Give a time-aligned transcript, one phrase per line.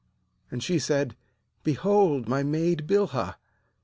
[0.51, 1.15] 3And she said:
[1.63, 3.35] 'Behold my maid * Heb.